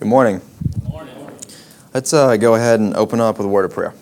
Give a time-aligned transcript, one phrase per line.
[0.00, 0.40] Good morning.
[0.72, 1.28] Good morning.
[1.92, 3.92] Let's uh, go ahead and open up with a word of prayer.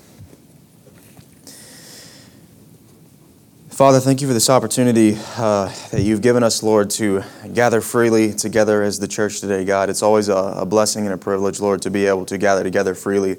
[3.71, 8.33] Father, thank you for this opportunity uh, that you've given us, Lord, to gather freely
[8.33, 9.91] together as the church today, God.
[9.91, 12.95] It's always a, a blessing and a privilege, Lord, to be able to gather together
[12.95, 13.37] freely.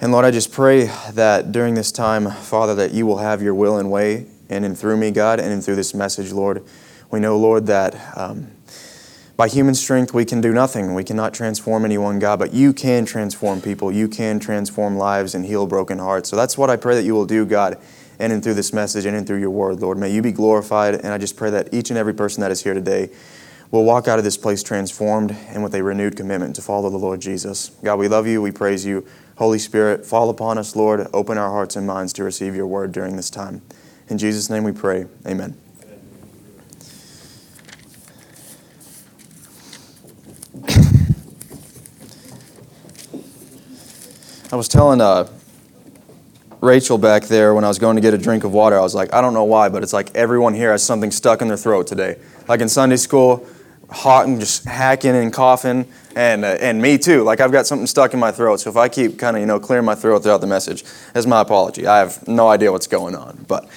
[0.00, 3.54] And Lord, I just pray that during this time, Father, that you will have your
[3.54, 6.64] will and way and in and through me, God, and in through this message, Lord.
[7.10, 8.16] We know, Lord, that.
[8.16, 8.52] Um,
[9.38, 10.94] by human strength, we can do nothing.
[10.94, 13.92] We cannot transform anyone, God, but you can transform people.
[13.92, 16.28] You can transform lives and heal broken hearts.
[16.28, 17.78] So that's what I pray that you will do, God,
[18.18, 19.96] in and through this message and in through your word, Lord.
[19.96, 22.64] May you be glorified, and I just pray that each and every person that is
[22.64, 23.10] here today
[23.70, 26.96] will walk out of this place transformed and with a renewed commitment to follow the
[26.96, 27.70] Lord Jesus.
[27.84, 28.42] God, we love you.
[28.42, 29.06] We praise you.
[29.36, 31.06] Holy Spirit, fall upon us, Lord.
[31.12, 33.62] Open our hearts and minds to receive your word during this time.
[34.08, 35.06] In Jesus' name we pray.
[35.24, 35.56] Amen.
[44.50, 45.28] I was telling uh,
[46.62, 48.94] Rachel back there when I was going to get a drink of water, I was
[48.94, 51.58] like, I don't know why, but it's like everyone here has something stuck in their
[51.58, 52.16] throat today.
[52.48, 53.46] Like in Sunday school,
[53.90, 55.86] hot and just hacking and coughing,
[56.16, 57.24] and, uh, and me too.
[57.24, 58.60] Like I've got something stuck in my throat.
[58.60, 61.26] So if I keep kind of, you know, clearing my throat throughout the message, that's
[61.26, 61.86] my apology.
[61.86, 63.68] I have no idea what's going on, but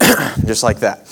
[0.44, 1.08] just like that.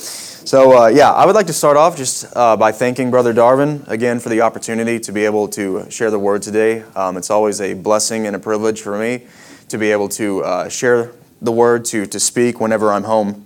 [0.46, 3.82] So, uh, yeah, I would like to start off just uh, by thanking Brother Darwin
[3.88, 6.82] again for the opportunity to be able to share the word today.
[6.94, 9.26] Um, it's always a blessing and a privilege for me
[9.70, 11.10] to be able to uh, share
[11.42, 13.44] the word, to, to speak whenever I'm home.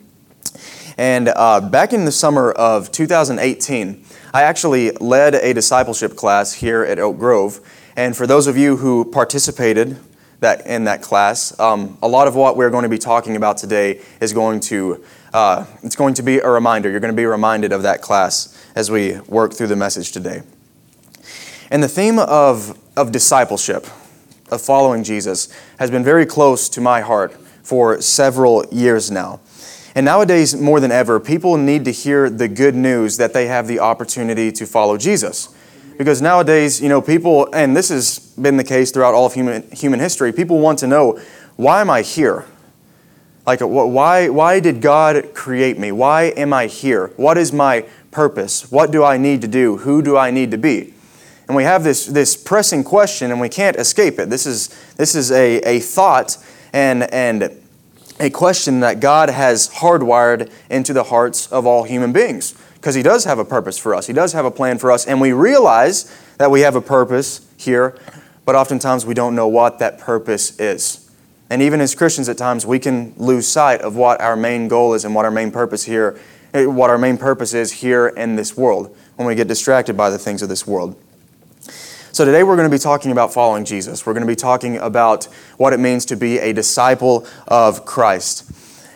[0.98, 6.82] And uh, back in the summer of 2018, I actually led a discipleship class here
[6.82, 7.60] at Oak Grove.
[7.96, 9.96] And for those of you who participated
[10.40, 13.56] that, in that class, um, a lot of what we're going to be talking about
[13.56, 15.02] today is going to
[15.32, 16.90] uh, it's going to be a reminder.
[16.90, 20.42] You're going to be reminded of that class as we work through the message today.
[21.70, 23.86] And the theme of, of discipleship,
[24.50, 29.40] of following Jesus, has been very close to my heart for several years now.
[29.94, 33.66] And nowadays, more than ever, people need to hear the good news that they have
[33.66, 35.54] the opportunity to follow Jesus.
[35.98, 39.68] Because nowadays, you know, people, and this has been the case throughout all of human,
[39.70, 41.20] human history, people want to know
[41.56, 42.46] why am I here?
[43.50, 45.90] Like, why, why did God create me?
[45.90, 47.08] Why am I here?
[47.16, 48.70] What is my purpose?
[48.70, 49.78] What do I need to do?
[49.78, 50.94] Who do I need to be?
[51.48, 54.30] And we have this, this pressing question and we can't escape it.
[54.30, 56.38] This is, this is a, a thought
[56.72, 57.60] and, and
[58.20, 62.54] a question that God has hardwired into the hearts of all human beings.
[62.74, 65.08] Because He does have a purpose for us, He does have a plan for us,
[65.08, 67.98] and we realize that we have a purpose here,
[68.44, 71.09] but oftentimes we don't know what that purpose is.
[71.50, 74.94] And even as Christians, at times, we can lose sight of what our main goal
[74.94, 76.18] is and what our main purpose here,
[76.54, 80.10] eh, what our main purpose is here in this world when we get distracted by
[80.10, 80.96] the things of this world.
[82.12, 84.06] So today we're going to be talking about following Jesus.
[84.06, 85.24] We're going to be talking about
[85.56, 88.50] what it means to be a disciple of Christ.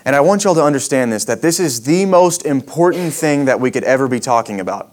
[0.05, 3.59] And I want y'all to understand this that this is the most important thing that
[3.59, 4.93] we could ever be talking about.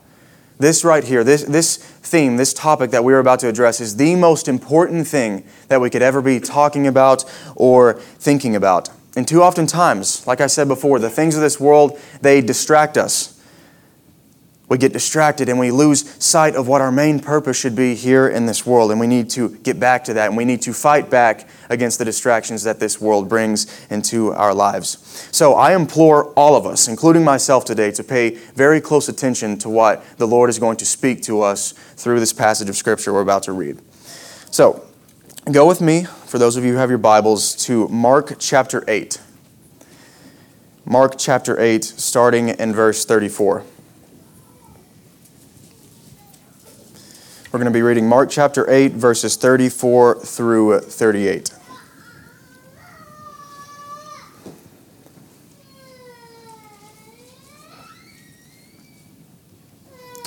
[0.57, 4.15] This right here, this, this theme, this topic that we're about to address is the
[4.15, 7.23] most important thing that we could ever be talking about
[7.55, 8.89] or thinking about.
[9.15, 12.97] And too often times, like I said before, the things of this world, they distract
[12.97, 13.41] us
[14.71, 18.29] we get distracted and we lose sight of what our main purpose should be here
[18.29, 18.89] in this world.
[18.89, 20.27] And we need to get back to that.
[20.27, 24.53] And we need to fight back against the distractions that this world brings into our
[24.53, 25.27] lives.
[25.31, 29.69] So I implore all of us, including myself today, to pay very close attention to
[29.69, 33.21] what the Lord is going to speak to us through this passage of Scripture we're
[33.21, 33.79] about to read.
[34.51, 34.85] So
[35.49, 39.19] go with me, for those of you who have your Bibles, to Mark chapter 8.
[40.83, 43.63] Mark chapter 8, starting in verse 34.
[47.51, 51.49] We're going to be reading Mark chapter 8, verses 34 through 38.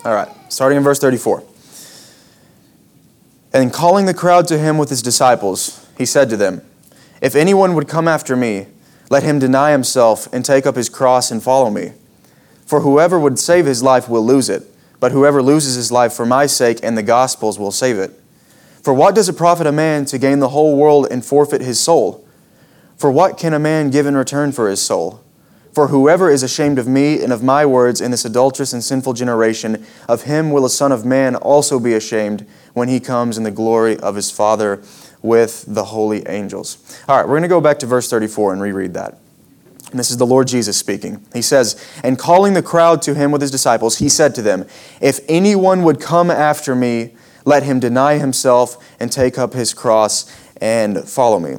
[0.05, 1.43] All right, starting in verse 34.
[3.53, 6.63] And calling the crowd to him with his disciples, he said to them,
[7.23, 8.67] If anyone would come after me,
[9.11, 11.93] let him deny himself and take up his cross and follow me.
[12.67, 14.71] For whoever would save his life will lose it
[15.05, 18.11] but whoever loses his life for my sake and the gospel's will save it.
[18.83, 21.81] For what does it profit a man to gain the whole world and forfeit his
[21.81, 22.27] soul?
[22.97, 25.23] For what can a man give in return for his soul?
[25.75, 29.15] For whoever is ashamed of me and of my words in this adulterous and sinful
[29.15, 33.43] generation, of him will the Son of Man also be ashamed when he comes in
[33.43, 34.85] the glory of his Father
[35.21, 36.79] with the holy angels.
[37.09, 39.19] All right, we're going to go back to verse 34 and reread that.
[39.91, 41.25] And this is the Lord Jesus speaking.
[41.33, 44.67] He says, And calling the crowd to him with his disciples, he said to them,
[45.01, 50.33] If anyone would come after me, let him deny himself and take up his cross
[50.61, 51.57] and follow me.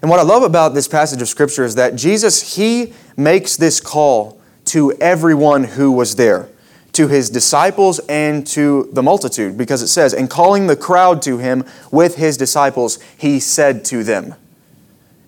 [0.00, 3.80] And what I love about this passage of Scripture is that Jesus, he makes this
[3.80, 6.48] call to everyone who was there,
[6.92, 11.38] to his disciples and to the multitude, because it says, In calling the crowd to
[11.38, 14.34] him with his disciples, he said to them,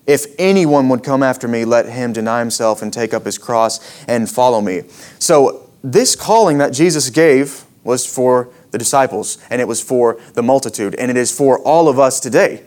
[0.07, 3.79] If anyone would come after me, let him deny himself and take up his cross
[4.05, 4.83] and follow me.
[5.19, 10.43] So, this calling that Jesus gave was for the disciples, and it was for the
[10.43, 12.63] multitude, and it is for all of us today.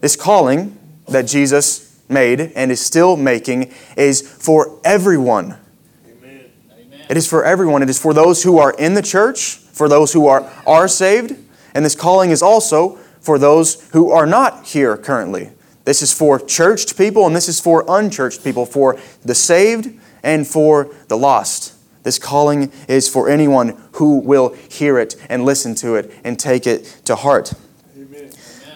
[0.00, 0.76] This calling
[1.08, 5.56] that Jesus made and is still making is for everyone.
[6.06, 6.46] Amen.
[7.08, 7.82] It is for everyone.
[7.82, 11.36] It is for those who are in the church, for those who are, are saved,
[11.74, 15.50] and this calling is also for those who are not here currently.
[15.84, 20.46] This is for churched people and this is for unchurched people, for the saved and
[20.46, 21.74] for the lost.
[22.02, 26.66] This calling is for anyone who will hear it and listen to it and take
[26.66, 27.52] it to heart.
[27.96, 28.30] Amen.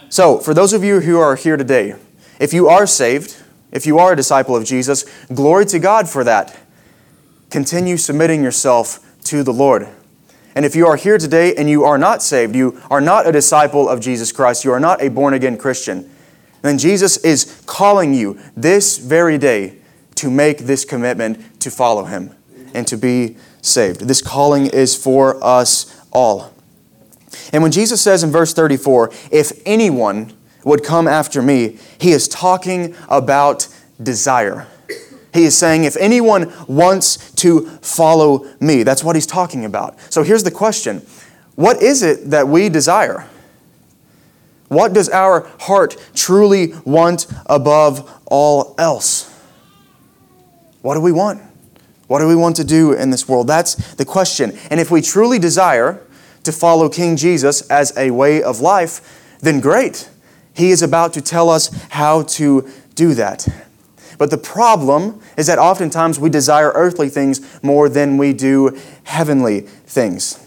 [0.09, 1.95] So, for those of you who are here today,
[2.41, 3.41] if you are saved,
[3.71, 6.59] if you are a disciple of Jesus, glory to God for that.
[7.51, 9.87] Continue submitting yourself to the Lord.
[10.55, 13.33] And if you are here today and you are not saved, you are not a
[13.33, 16.11] disciple of Jesus Christ, you are not a born again Christian,
[16.63, 19.77] then Jesus is calling you this very day
[20.17, 22.35] to make this commitment to follow Him
[22.75, 24.03] and to be saved.
[24.03, 26.53] This calling is for us all.
[27.53, 30.33] And when Jesus says in verse 34, if anyone
[30.65, 33.69] would come after me, he is talking about
[34.03, 34.67] desire.
[35.33, 39.99] He is saying, if anyone wants to follow me, that's what he's talking about.
[40.13, 41.03] So here's the question
[41.55, 43.27] What is it that we desire?
[44.69, 49.29] What does our heart truly want above all else?
[50.83, 51.43] What do we want?
[52.07, 53.47] What do we want to do in this world?
[53.47, 54.57] That's the question.
[54.71, 56.01] And if we truly desire
[56.45, 60.09] to follow King Jesus as a way of life, then great.
[60.61, 63.49] He is about to tell us how to do that.
[64.19, 69.61] But the problem is that oftentimes we desire earthly things more than we do heavenly
[69.61, 70.39] things.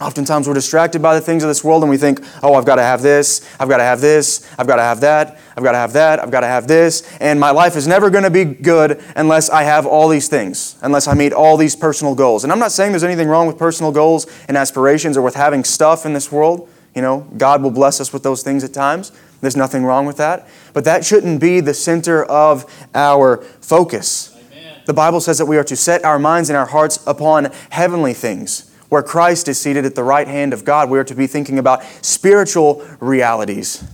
[0.00, 2.74] Oftentimes we're distracted by the things of this world and we think, oh, I've got
[2.74, 5.72] to have this, I've got to have this, I've got to have that, I've got
[5.72, 8.30] to have that, I've got to have this, and my life is never going to
[8.30, 12.42] be good unless I have all these things, unless I meet all these personal goals.
[12.42, 15.62] And I'm not saying there's anything wrong with personal goals and aspirations or with having
[15.62, 16.68] stuff in this world.
[16.96, 19.12] You know, God will bless us with those things at times.
[19.40, 20.48] There's nothing wrong with that.
[20.72, 24.36] But that shouldn't be the center of our focus.
[24.50, 24.80] Amen.
[24.86, 28.14] The Bible says that we are to set our minds and our hearts upon heavenly
[28.14, 31.26] things where Christ is seated at the right hand of God, we are to be
[31.26, 33.84] thinking about spiritual realities.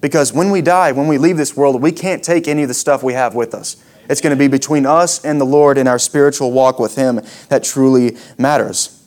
[0.00, 2.74] Because when we die, when we leave this world, we can't take any of the
[2.74, 3.82] stuff we have with us.
[4.08, 7.22] It's going to be between us and the Lord in our spiritual walk with Him
[7.48, 9.00] that truly matters.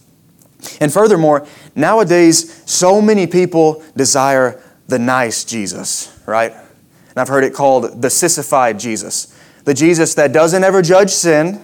[0.81, 1.45] And furthermore,
[1.75, 6.51] nowadays, so many people desire the nice Jesus, right?
[6.51, 9.33] And I've heard it called the sissified Jesus.
[9.65, 11.61] The Jesus that doesn't ever judge sin,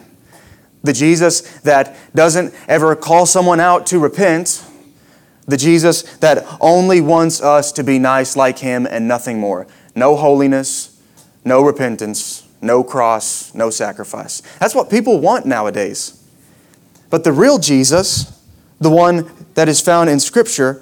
[0.84, 4.66] the Jesus that doesn't ever call someone out to repent,
[5.46, 9.68] the Jesus that only wants us to be nice like Him and nothing more.
[9.96, 11.02] No holiness,
[11.46, 14.42] no repentance, no cross, no sacrifice.
[14.60, 16.20] That's what people want nowadays.
[17.10, 18.42] But the real Jesus,
[18.80, 20.82] the one that is found in Scripture,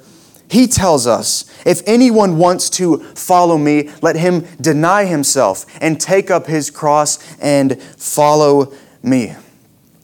[0.51, 6.29] he tells us, if anyone wants to follow me, let him deny himself and take
[6.29, 9.33] up his cross and follow me.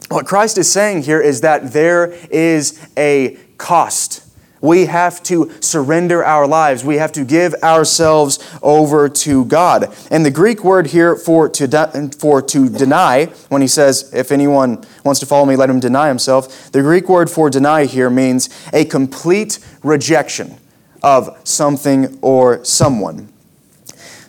[0.08, 4.24] What Christ is saying here is that there is a cost.
[4.62, 6.84] We have to surrender our lives.
[6.84, 9.94] We have to give ourselves over to God.
[10.10, 14.32] And the Greek word here for to, de- for to deny, when he says, if
[14.32, 18.10] anyone wants to follow me, let him deny himself, the Greek word for deny here
[18.10, 20.58] means a complete rejection
[21.04, 23.32] of something or someone.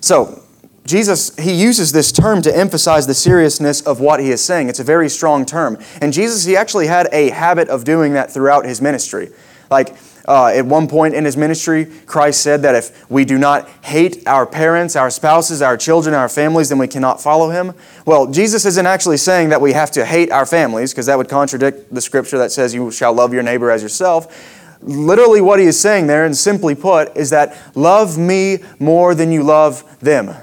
[0.00, 0.42] So,
[0.84, 4.70] Jesus, he uses this term to emphasize the seriousness of what he is saying.
[4.70, 5.78] It's a very strong term.
[6.00, 9.30] And Jesus, he actually had a habit of doing that throughout his ministry.
[9.70, 9.94] Like,
[10.28, 14.28] uh, at one point in his ministry, Christ said that if we do not hate
[14.28, 17.72] our parents, our spouses, our children, our families, then we cannot follow him.
[18.04, 21.30] Well, Jesus isn't actually saying that we have to hate our families, because that would
[21.30, 24.54] contradict the scripture that says you shall love your neighbor as yourself.
[24.82, 29.32] Literally, what he is saying there, and simply put, is that love me more than
[29.32, 30.34] you love them.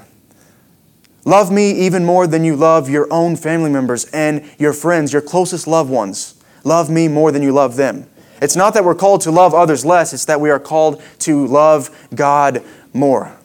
[1.24, 5.22] Love me even more than you love your own family members and your friends, your
[5.22, 6.34] closest loved ones.
[6.64, 8.08] Love me more than you love them.
[8.40, 11.46] It's not that we're called to love others less, it's that we are called to
[11.46, 12.62] love God
[12.92, 13.36] more.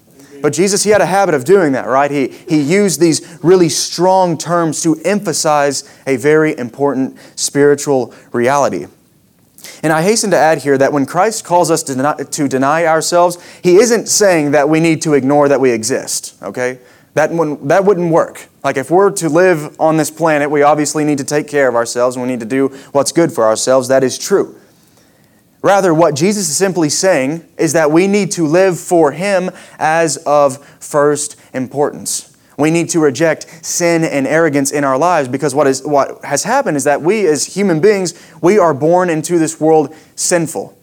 [0.41, 2.09] But Jesus, he had a habit of doing that, right?
[2.09, 8.87] He, he used these really strong terms to emphasize a very important spiritual reality.
[9.83, 12.85] And I hasten to add here that when Christ calls us to deny, to deny
[12.85, 16.79] ourselves, he isn't saying that we need to ignore that we exist, okay?
[17.13, 18.47] That, wouldn't, that wouldn't work.
[18.63, 21.75] Like, if we're to live on this planet, we obviously need to take care of
[21.75, 23.87] ourselves and we need to do what's good for ourselves.
[23.89, 24.59] That is true.
[25.61, 30.17] Rather, what Jesus is simply saying is that we need to live for Him as
[30.17, 32.35] of first importance.
[32.57, 36.43] We need to reject sin and arrogance in our lives because what, is, what has
[36.43, 40.77] happened is that we, as human beings, we are born into this world sinful.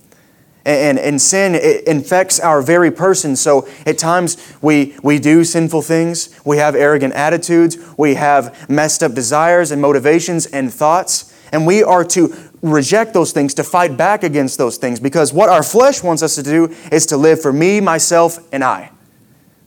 [0.64, 3.36] And, and sin it infects our very person.
[3.36, 9.02] So at times we, we do sinful things, we have arrogant attitudes, we have messed
[9.02, 11.34] up desires and motivations and thoughts.
[11.52, 15.48] And we are to reject those things, to fight back against those things, because what
[15.48, 18.90] our flesh wants us to do is to live for me, myself, and I.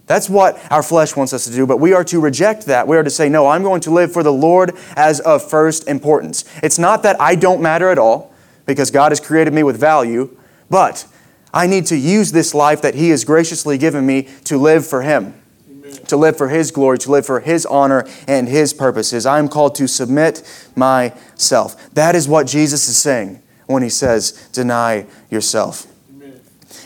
[0.08, 2.88] That's what our flesh wants us to do, but we are to reject that.
[2.88, 5.88] We are to say, No, I'm going to live for the Lord as of first
[5.88, 6.44] importance.
[6.62, 8.34] It's not that I don't matter at all,
[8.66, 10.38] because God has created me with value,
[10.70, 11.06] but
[11.54, 15.02] I need to use this life that He has graciously given me to live for
[15.02, 15.41] Him
[16.12, 19.26] to live for His glory, to live for His honor and His purposes.
[19.26, 20.44] I am called to submit
[20.76, 21.90] myself.
[21.94, 25.88] That is what Jesus is saying when He says, Deny yourself.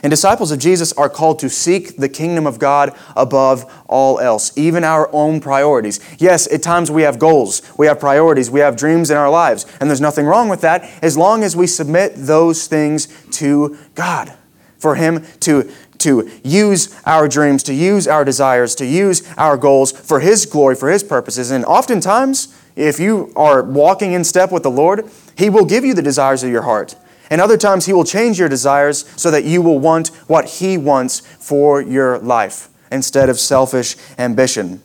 [0.03, 4.55] And disciples of Jesus are called to seek the kingdom of God above all else,
[4.55, 5.99] even our own priorities.
[6.19, 9.65] Yes, at times we have goals, we have priorities, we have dreams in our lives,
[9.79, 14.31] and there's nothing wrong with that as long as we submit those things to God.
[14.77, 15.71] For Him to
[16.05, 20.75] to use our dreams, to use our desires, to use our goals for His glory,
[20.75, 21.51] for His purposes.
[21.51, 25.93] And oftentimes, if you are walking in step with the Lord, He will give you
[25.93, 26.95] the desires of your heart.
[27.29, 30.77] And other times, He will change your desires so that you will want what He
[30.77, 34.81] wants for your life instead of selfish ambition.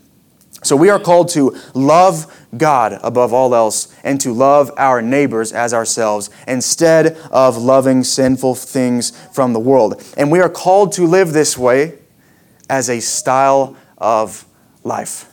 [0.62, 5.52] So we are called to love God above all else and to love our neighbors
[5.52, 10.02] as ourselves instead of loving sinful things from the world.
[10.16, 11.98] And we are called to live this way
[12.68, 14.44] as a style of
[14.84, 15.26] life.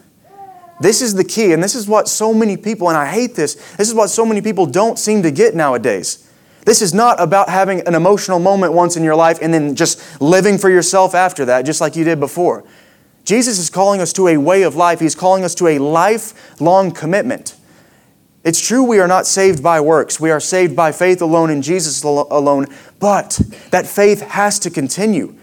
[0.80, 3.56] This is the key, and this is what so many people, and I hate this,
[3.78, 6.24] this is what so many people don't seem to get nowadays.
[6.66, 10.22] This is not about having an emotional moment once in your life and then just
[10.22, 12.64] living for yourself after that, just like you did before.
[13.28, 15.02] Jesus is calling us to a way of life.
[15.02, 17.58] He's calling us to a lifelong commitment.
[18.46, 20.18] It's true we are not saved by works.
[20.18, 22.68] We are saved by faith alone in Jesus alone,
[23.02, 23.42] but
[23.72, 25.36] that faith has to continue.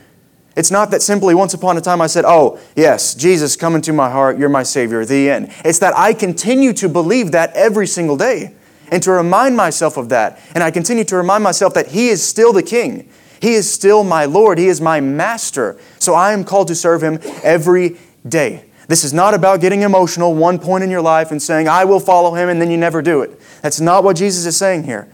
[0.57, 3.93] It's not that simply once upon a time I said, Oh, yes, Jesus, come into
[3.93, 5.53] my heart, you're my Savior, the end.
[5.63, 8.55] It's that I continue to believe that every single day
[8.91, 10.41] and to remind myself of that.
[10.55, 13.11] And I continue to remind myself that He is still the King.
[13.41, 14.59] He is still my Lord.
[14.59, 15.79] He is my master.
[15.99, 18.67] So I am called to serve Him every day.
[18.87, 22.01] This is not about getting emotional one point in your life and saying, I will
[22.01, 23.41] follow Him, and then you never do it.
[23.63, 25.09] That's not what Jesus is saying here.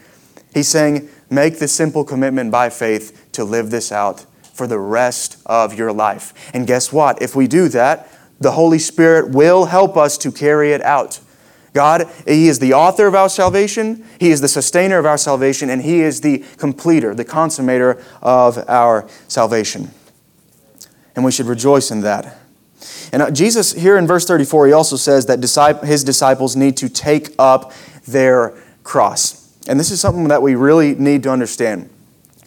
[0.53, 5.41] He's saying, make the simple commitment by faith to live this out for the rest
[5.47, 6.35] of your life.
[6.53, 7.23] And guess what?
[7.23, 8.09] If we do that,
[8.41, 11.21] the Holy Spirit will help us to carry it out.
[11.73, 15.71] God, He is the author of our salvation, He is the sustainer of our salvation,
[15.71, 19.91] and He is the completer, the consummator of our salvation.
[21.15, 22.37] And we should rejoice in that.
[23.12, 25.41] And uh, Jesus, here in verse 34, He also says that
[25.85, 27.73] His disciples need to take up
[28.07, 29.57] their cross.
[29.69, 31.91] And this is something that we really need to understand.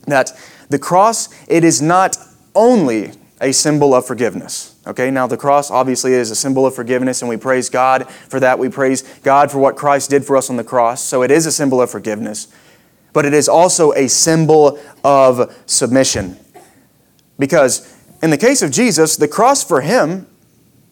[0.08, 0.32] That
[0.70, 2.18] the cross, it is not
[2.56, 3.12] only
[3.44, 4.76] a symbol of forgiveness.
[4.88, 8.40] Okay, now the cross obviously is a symbol of forgiveness, and we praise God for
[8.40, 8.58] that.
[8.58, 11.04] We praise God for what Christ did for us on the cross.
[11.04, 12.48] So it is a symbol of forgiveness,
[13.12, 16.38] but it is also a symbol of submission.
[17.38, 20.26] Because in the case of Jesus, the cross for him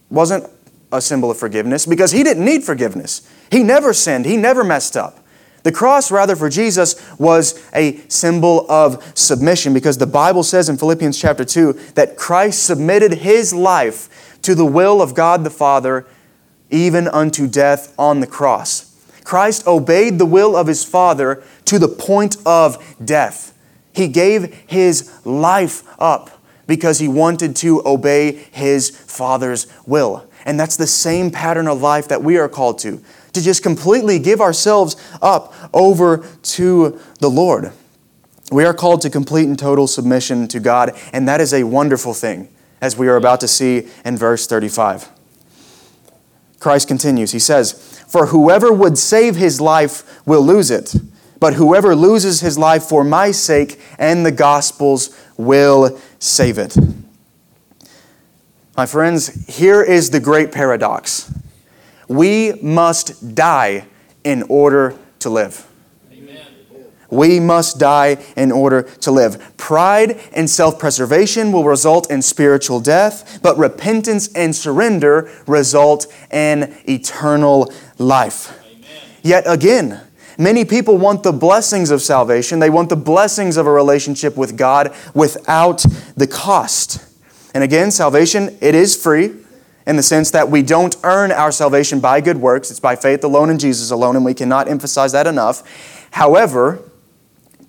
[0.09, 0.49] wasn't
[0.91, 3.27] a symbol of forgiveness because he didn't need forgiveness.
[3.49, 5.20] He never sinned, he never messed up.
[5.63, 10.77] The cross, rather, for Jesus was a symbol of submission because the Bible says in
[10.77, 16.07] Philippians chapter 2 that Christ submitted his life to the will of God the Father,
[16.69, 18.87] even unto death on the cross.
[19.23, 23.57] Christ obeyed the will of his Father to the point of death.
[23.93, 30.25] He gave his life up because he wanted to obey his Father's will.
[30.45, 33.03] And that's the same pattern of life that we are called to
[33.33, 37.71] to just completely give ourselves up over to the Lord.
[38.51, 42.13] We are called to complete and total submission to God, and that is a wonderful
[42.13, 42.49] thing,
[42.81, 45.09] as we are about to see in verse 35.
[46.59, 47.71] Christ continues, He says,
[48.07, 50.95] For whoever would save his life will lose it,
[51.39, 56.77] but whoever loses his life for my sake and the gospel's will save it.
[58.77, 61.33] My friends, here is the great paradox.
[62.11, 63.85] We must die
[64.25, 65.65] in order to live.
[66.11, 66.45] Amen.
[67.09, 69.55] We must die in order to live.
[69.55, 76.75] Pride and self preservation will result in spiritual death, but repentance and surrender result in
[76.85, 78.59] eternal life.
[78.65, 78.89] Amen.
[79.23, 80.01] Yet again,
[80.37, 82.59] Many people want the blessings of salvation.
[82.59, 87.05] They want the blessings of a relationship with God without the cost.
[87.53, 89.35] And again, salvation, it is free
[89.91, 92.71] in the sense that we don't earn our salvation by good works.
[92.71, 96.07] It's by faith alone in Jesus alone, and we cannot emphasize that enough.
[96.11, 96.81] However,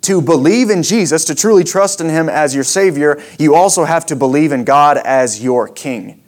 [0.03, 4.05] to believe in Jesus, to truly trust in Him as your Savior, you also have
[4.05, 6.23] to believe in God as your King.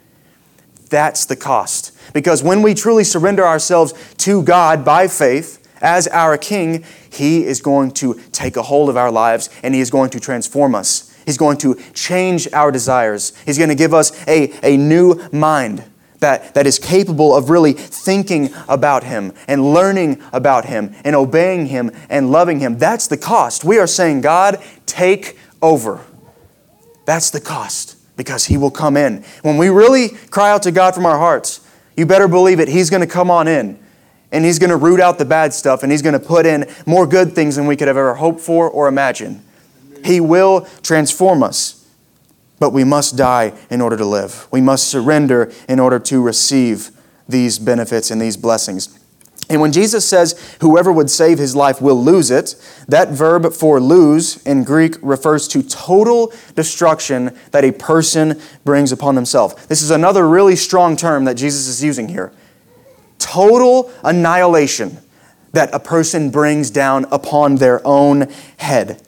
[0.90, 1.96] That's the cost.
[2.12, 7.62] Because when we truly surrender ourselves to God by faith, as our King, He is
[7.62, 11.15] going to take a hold of our lives and He is going to transform us.
[11.26, 13.32] He's going to change our desires.
[13.44, 15.84] He's going to give us a, a new mind
[16.20, 21.66] that, that is capable of really thinking about Him and learning about Him and obeying
[21.66, 22.78] Him and loving Him.
[22.78, 23.64] That's the cost.
[23.64, 26.00] We are saying, God, take over.
[27.04, 29.24] That's the cost because He will come in.
[29.42, 31.60] When we really cry out to God from our hearts,
[31.96, 33.78] you better believe it, He's going to come on in
[34.32, 36.66] and He's going to root out the bad stuff and He's going to put in
[36.86, 39.42] more good things than we could have ever hoped for or imagine.
[40.06, 41.86] He will transform us,
[42.58, 44.46] but we must die in order to live.
[44.50, 46.90] We must surrender in order to receive
[47.28, 48.98] these benefits and these blessings.
[49.48, 52.56] And when Jesus says, whoever would save his life will lose it,
[52.88, 59.14] that verb for lose in Greek refers to total destruction that a person brings upon
[59.14, 59.54] themselves.
[59.66, 62.32] This is another really strong term that Jesus is using here
[63.18, 64.98] total annihilation
[65.52, 69.02] that a person brings down upon their own head.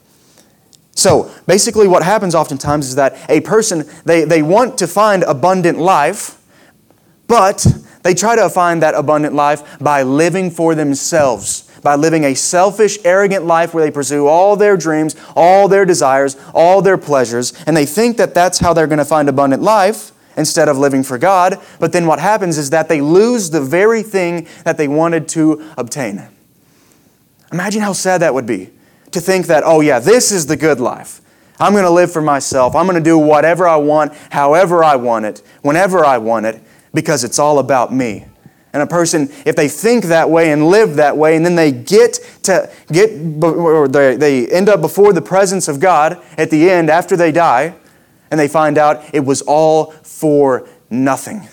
[0.95, 5.77] So basically, what happens oftentimes is that a person, they, they want to find abundant
[5.77, 6.41] life,
[7.27, 7.65] but
[8.03, 12.97] they try to find that abundant life by living for themselves, by living a selfish,
[13.05, 17.77] arrogant life where they pursue all their dreams, all their desires, all their pleasures, and
[17.77, 21.17] they think that that's how they're going to find abundant life instead of living for
[21.17, 21.59] God.
[21.79, 25.69] But then what happens is that they lose the very thing that they wanted to
[25.77, 26.27] obtain.
[27.51, 28.69] Imagine how sad that would be
[29.11, 31.21] to think that, oh, yeah, this is the good life.
[31.59, 32.75] I'm going to live for myself.
[32.75, 36.63] I'm going to do whatever I want, however I want it, whenever I want it,
[36.93, 38.25] because it's all about me.
[38.71, 41.71] And a person, if they think that way and live that way, and then they
[41.71, 43.09] get to get,
[43.43, 47.73] or they end up before the presence of God at the end after they die,
[48.31, 51.47] and they find out it was all for nothing.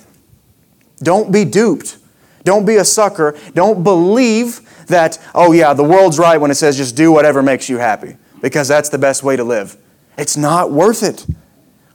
[0.99, 1.97] Don't be duped.
[2.45, 3.37] Don't be a sucker.
[3.55, 7.69] Don't believe that, oh, yeah, the world's right when it says just do whatever makes
[7.69, 9.77] you happy, because that's the best way to live.
[10.19, 11.27] It's not worth it.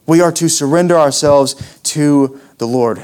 [0.06, 3.02] We are to surrender ourselves to the Lord.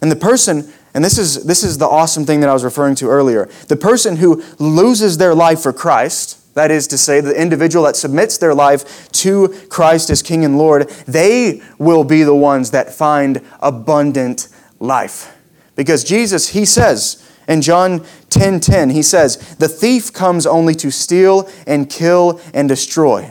[0.00, 2.96] And the person, and this is, this is the awesome thing that I was referring
[2.96, 7.40] to earlier, the person who loses their life for Christ, that is to say, the
[7.40, 12.34] individual that submits their life to Christ as King and Lord, they will be the
[12.34, 14.48] ones that find abundant
[14.80, 15.34] life.
[15.76, 20.74] Because Jesus, He says in John 10:10, 10, 10, He says, The thief comes only
[20.76, 23.30] to steal and kill and destroy.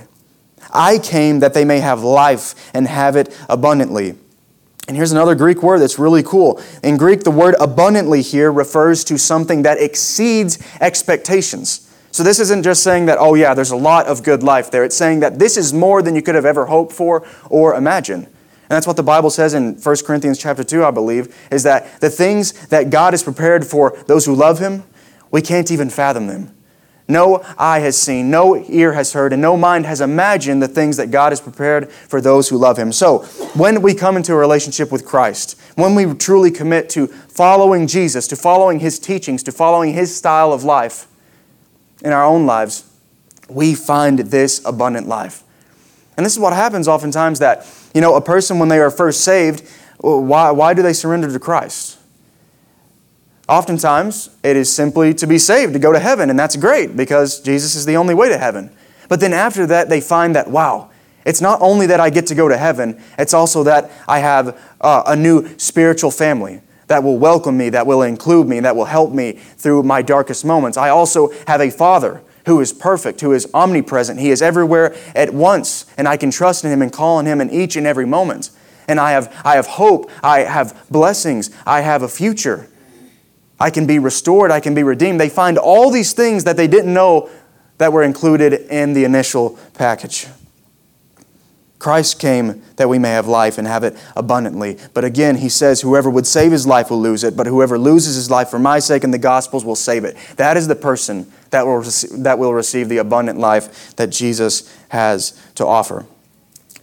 [0.74, 4.16] I came that they may have life and have it abundantly.
[4.88, 6.62] And here's another Greek word that's really cool.
[6.84, 11.88] In Greek, the word abundantly here refers to something that exceeds expectations.
[12.12, 14.84] So this isn't just saying that, oh yeah, there's a lot of good life there.
[14.84, 18.26] It's saying that this is more than you could have ever hoped for or imagined.
[18.26, 22.02] And that's what the Bible says in 1 Corinthians chapter 2, I believe, is that
[22.02, 24.84] the things that God has prepared for those who love Him,
[25.32, 26.56] we can't even fathom them.
[27.08, 30.96] No eye has seen, no ear has heard, and no mind has imagined the things
[30.98, 32.94] that God has prepared for those who love Him.
[32.94, 33.20] So,
[33.54, 38.28] when we come into a relationship with Christ, when we truly commit to following Jesus,
[38.30, 41.08] to following His teachings, to following His style of life,
[42.04, 42.90] in our own lives,
[43.50, 45.44] we find this abundant life.
[46.18, 49.22] And this is what happens oftentimes that, you know, a person when they are first
[49.22, 49.68] saved,
[50.00, 51.98] why, why do they surrender to Christ?
[53.52, 57.42] Oftentimes, it is simply to be saved, to go to heaven, and that's great because
[57.42, 58.72] Jesus is the only way to heaven.
[59.10, 60.90] But then after that, they find that, wow,
[61.26, 64.58] it's not only that I get to go to heaven, it's also that I have
[64.80, 68.86] uh, a new spiritual family that will welcome me, that will include me, that will
[68.86, 70.78] help me through my darkest moments.
[70.78, 74.18] I also have a Father who is perfect, who is omnipresent.
[74.18, 77.42] He is everywhere at once, and I can trust in Him and call on Him
[77.42, 78.50] in each and every moment.
[78.88, 82.70] And I have, I have hope, I have blessings, I have a future.
[83.62, 85.20] I can be restored, I can be redeemed.
[85.20, 87.30] They find all these things that they didn't know
[87.78, 90.28] that were included in the initial package.
[91.78, 94.78] Christ came that we may have life and have it abundantly.
[94.96, 98.16] But again, he says, Whoever would save his life will lose it, but whoever loses
[98.16, 100.16] his life for my sake and the gospel's will save it.
[100.38, 101.82] That is the person that will,
[102.20, 106.06] that will receive the abundant life that Jesus has to offer.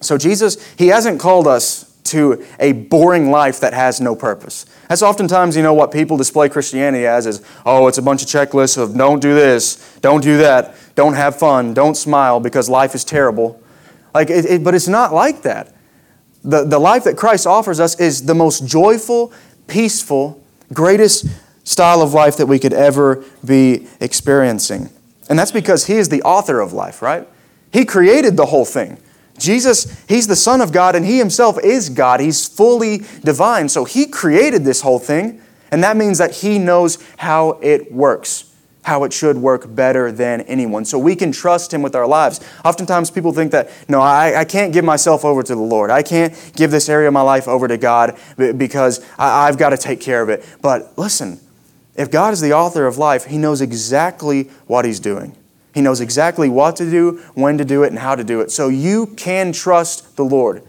[0.00, 4.66] So, Jesus, he hasn't called us to a boring life that has no purpose.
[4.88, 8.28] That's oftentimes, you know, what people display Christianity as is, oh, it's a bunch of
[8.28, 12.94] checklists of don't do this, don't do that, don't have fun, don't smile because life
[12.94, 13.62] is terrible.
[14.14, 15.74] Like, it, it, but it's not like that.
[16.44, 19.32] The, the life that Christ offers us is the most joyful,
[19.66, 20.42] peaceful,
[20.72, 21.26] greatest
[21.64, 24.90] style of life that we could ever be experiencing.
[25.28, 27.28] And that's because He is the author of life, right?
[27.72, 28.98] He created the whole thing.
[29.38, 32.20] Jesus, He's the Son of God, and He Himself is God.
[32.20, 33.68] He's fully divine.
[33.68, 38.48] So He created this whole thing, and that means that He knows how it works
[38.88, 40.82] how it should work better than anyone.
[40.82, 42.40] So we can trust Him with our lives.
[42.64, 45.90] Oftentimes people think that, no, I, I can't give myself over to the Lord.
[45.90, 49.70] I can't give this area of my life over to God because I, I've got
[49.70, 50.42] to take care of it.
[50.62, 51.38] But listen,
[51.96, 55.36] if God is the author of life, He knows exactly what He's doing.
[55.78, 58.50] He knows exactly what to do, when to do it, and how to do it.
[58.50, 60.64] So you can trust the Lord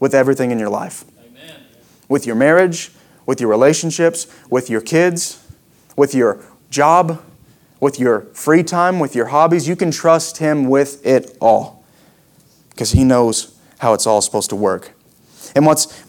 [0.00, 1.04] with everything in your life.
[1.22, 1.60] Amen.
[2.08, 2.90] With your marriage,
[3.26, 5.46] with your relationships, with your kids,
[5.98, 7.22] with your job,
[7.78, 9.68] with your free time, with your hobbies.
[9.68, 11.84] You can trust Him with it all
[12.70, 14.92] because He knows how it's all supposed to work.
[15.54, 16.02] And what's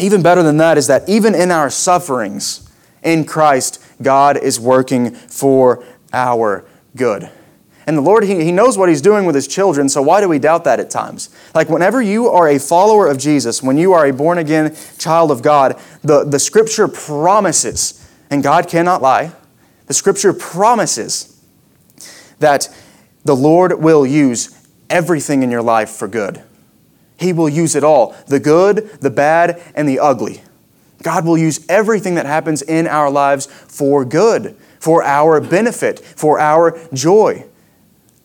[0.00, 2.70] even better than that is that even in our sufferings
[3.02, 5.84] in Christ, God is working for
[6.14, 6.64] our
[6.96, 7.30] good.
[7.86, 10.28] And the Lord, he, he knows what He's doing with His children, so why do
[10.28, 11.30] we doubt that at times?
[11.54, 15.30] Like, whenever you are a follower of Jesus, when you are a born again child
[15.30, 19.32] of God, the, the Scripture promises, and God cannot lie,
[19.86, 21.40] the scripture promises
[22.38, 22.68] that
[23.24, 26.42] the Lord will use everything in your life for good.
[27.18, 30.42] He will use it all the good, the bad, and the ugly.
[31.02, 36.38] God will use everything that happens in our lives for good, for our benefit, for
[36.38, 37.44] our joy,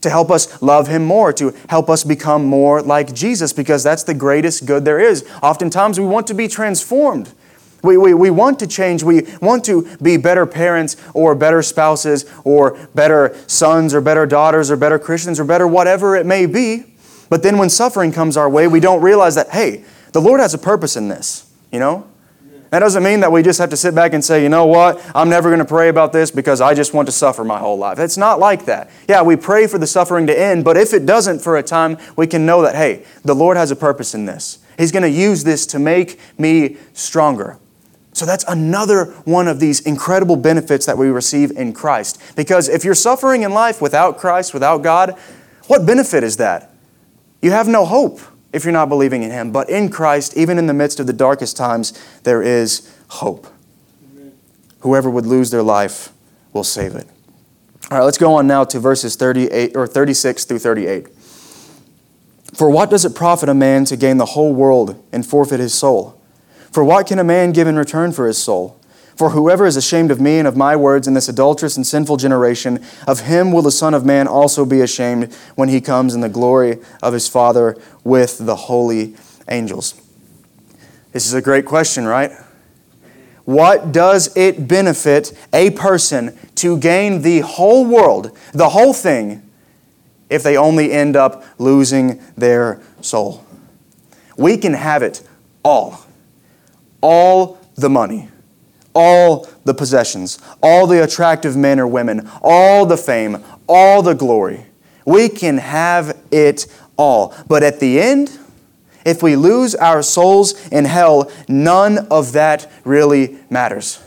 [0.01, 4.03] to help us love Him more, to help us become more like Jesus, because that's
[4.03, 5.25] the greatest good there is.
[5.41, 7.31] Oftentimes we want to be transformed.
[7.83, 9.03] We, we, we want to change.
[9.03, 14.69] We want to be better parents or better spouses or better sons or better daughters
[14.69, 16.85] or better Christians or better whatever it may be.
[17.29, 20.53] But then when suffering comes our way, we don't realize that, hey, the Lord has
[20.53, 22.07] a purpose in this, you know?
[22.71, 25.05] That doesn't mean that we just have to sit back and say, you know what,
[25.13, 27.77] I'm never going to pray about this because I just want to suffer my whole
[27.77, 27.99] life.
[27.99, 28.89] It's not like that.
[29.09, 31.97] Yeah, we pray for the suffering to end, but if it doesn't for a time,
[32.15, 34.59] we can know that, hey, the Lord has a purpose in this.
[34.77, 37.59] He's going to use this to make me stronger.
[38.13, 42.21] So that's another one of these incredible benefits that we receive in Christ.
[42.37, 45.17] Because if you're suffering in life without Christ, without God,
[45.67, 46.73] what benefit is that?
[47.41, 48.21] You have no hope
[48.53, 49.51] if you're not believing in Him.
[49.51, 53.47] But in Christ, even in the midst of the darkest times, there is hope.
[54.11, 54.33] Amen.
[54.81, 56.11] Whoever would lose their life
[56.53, 57.07] will save it.
[57.89, 61.07] All right, let's go on now to verses 38 or 36 through 38.
[62.53, 65.73] For what does it profit a man to gain the whole world and forfeit his
[65.73, 66.21] soul?
[66.71, 68.80] For what can a man give in return for his soul?
[69.21, 72.17] For whoever is ashamed of me and of my words in this adulterous and sinful
[72.17, 76.21] generation, of him will the Son of Man also be ashamed when he comes in
[76.21, 79.13] the glory of his Father with the holy
[79.47, 79.93] angels.
[81.11, 82.31] This is a great question, right?
[83.45, 89.47] What does it benefit a person to gain the whole world, the whole thing,
[90.31, 93.45] if they only end up losing their soul?
[94.35, 95.21] We can have it
[95.63, 96.07] all
[97.03, 98.30] all the money,
[98.93, 104.65] all the possessions, all the attractive men or women, all the fame, all the glory.
[105.05, 107.35] We can have it all.
[107.47, 108.37] But at the end,
[109.05, 114.01] if we lose our souls in hell, none of that really matters.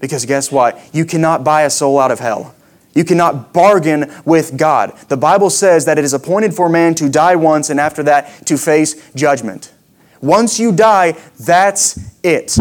[0.00, 0.80] Because guess what?
[0.94, 2.54] You cannot buy a soul out of hell.
[2.94, 4.96] You cannot bargain with God.
[5.08, 8.46] The Bible says that it is appointed for man to die once and after that
[8.46, 9.72] to face judgment.
[10.20, 12.58] Once you die, that's it.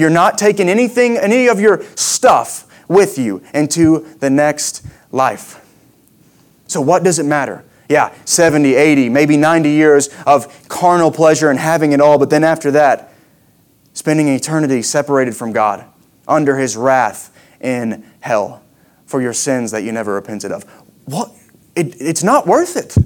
[0.00, 5.64] You're not taking anything, any of your stuff with you into the next life.
[6.66, 7.64] So, what does it matter?
[7.88, 12.44] Yeah, 70, 80, maybe 90 years of carnal pleasure and having it all, but then
[12.44, 13.12] after that,
[13.92, 15.84] spending eternity separated from God
[16.26, 18.62] under His wrath in hell
[19.06, 20.64] for your sins that you never repented of.
[21.04, 21.30] What?
[21.76, 22.96] It, it's not worth it.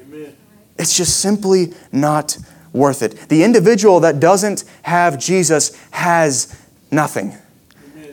[0.00, 0.34] Amen.
[0.78, 2.38] It's just simply not
[2.72, 3.28] worth it.
[3.28, 6.58] The individual that doesn't have Jesus has
[6.90, 7.36] nothing.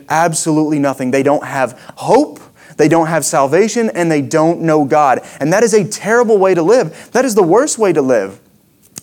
[0.08, 1.10] Absolutely nothing.
[1.10, 2.40] They don't have hope,
[2.76, 5.20] they don't have salvation, and they don't know God.
[5.38, 7.10] And that is a terrible way to live.
[7.12, 8.40] That is the worst way to live.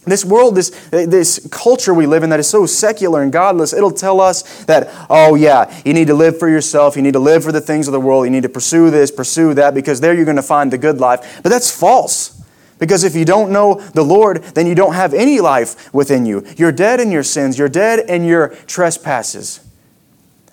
[0.08, 3.92] This world, this, this culture we live in that is so secular and godless, it'll
[3.92, 7.44] tell us that, oh, yeah, you need to live for yourself, you need to live
[7.44, 10.14] for the things of the world, you need to pursue this, pursue that, because there
[10.14, 11.42] you're going to find the good life.
[11.44, 12.37] But that's false.
[12.80, 16.46] Because if you don't know the Lord, then you don't have any life within you.
[16.58, 19.62] You're dead in your sins, you're dead in your trespasses.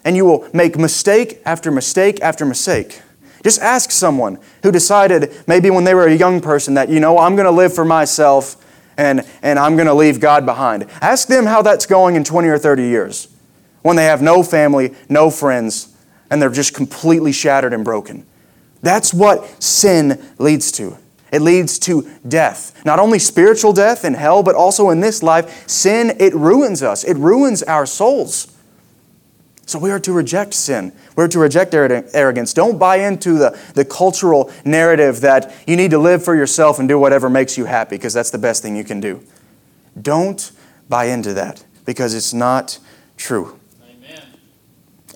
[0.05, 3.01] And you will make mistake after mistake after mistake.
[3.43, 7.19] Just ask someone who decided, maybe when they were a young person, that, you know,
[7.19, 8.57] I'm going to live for myself
[8.97, 10.87] and, and I'm going to leave God behind.
[11.03, 13.29] Ask them how that's going in 20 or 30 years
[13.83, 15.95] when they have no family, no friends,
[16.31, 18.25] and they're just completely shattered and broken.
[18.81, 20.97] That's what sin leads to.
[21.35, 22.81] It leads to death.
[22.85, 25.69] Not only spiritual death in hell, but also in this life.
[25.69, 28.57] Sin, it ruins us, it ruins our souls.
[29.67, 30.93] So we are to reject sin.
[31.17, 32.53] We're to reject arrogance.
[32.53, 36.89] Don't buy into the, the cultural narrative that you need to live for yourself and
[36.89, 39.21] do whatever makes you happy because that's the best thing you can do.
[40.01, 40.53] Don't
[40.89, 42.79] buy into that because it's not
[43.17, 43.59] true.
[43.83, 44.23] Amen.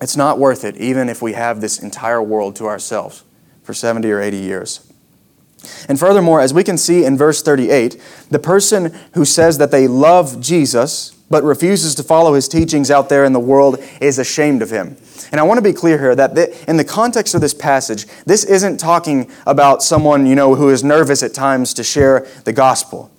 [0.01, 3.23] It's not worth it, even if we have this entire world to ourselves
[3.63, 4.88] for 70 or 80 years.
[5.87, 9.87] And furthermore, as we can see in verse 38, the person who says that they
[9.87, 14.61] love Jesus but refuses to follow his teachings out there in the world is ashamed
[14.61, 14.97] of him.
[15.31, 16.35] And I want to be clear here that
[16.67, 20.83] in the context of this passage, this isn't talking about someone, you know, who is
[20.83, 23.11] nervous at times to share the gospel.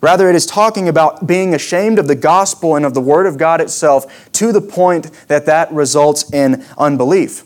[0.00, 3.38] Rather, it is talking about being ashamed of the gospel and of the word of
[3.38, 7.44] God itself to the point that that results in unbelief.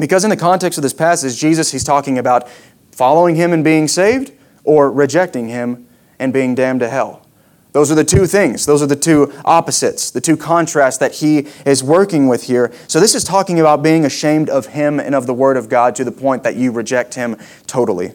[0.00, 2.48] Because in the context of this passage, Jesus, he's talking about
[2.94, 5.86] following him and being saved or rejecting him
[6.18, 7.24] and being damned to hell.
[7.72, 8.66] Those are the two things.
[8.66, 12.72] Those are the two opposites, the two contrasts that he is working with here.
[12.86, 15.96] So, this is talking about being ashamed of him and of the Word of God
[15.96, 18.12] to the point that you reject him totally.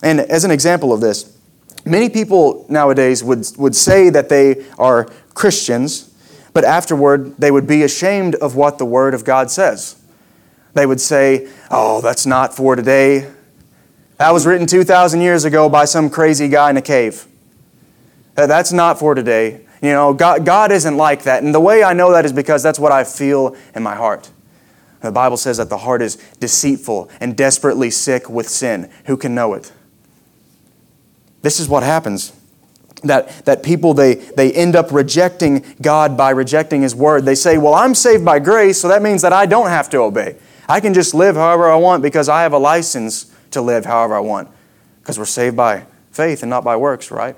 [0.00, 1.36] And as an example of this,
[1.84, 6.14] many people nowadays would, would say that they are Christians,
[6.52, 9.96] but afterward they would be ashamed of what the Word of God says.
[10.74, 13.28] They would say, Oh, that's not for today.
[14.18, 17.26] That was written 2,000 years ago by some crazy guy in a cave.
[18.34, 19.60] That's not for today.
[19.80, 21.44] You know, God, God isn't like that.
[21.44, 24.30] And the way I know that is because that's what I feel in my heart.
[25.00, 28.90] The Bible says that the heart is deceitful and desperately sick with sin.
[29.06, 29.72] Who can know it?
[31.42, 32.32] This is what happens.
[33.04, 37.24] That, that people, they, they end up rejecting God by rejecting His Word.
[37.24, 39.98] They say, Well, I'm saved by grace, so that means that I don't have to
[39.98, 40.34] obey.
[40.68, 44.14] I can just live however I want because I have a license to live however
[44.14, 44.48] I want.
[45.00, 47.36] Because we're saved by faith and not by works, right?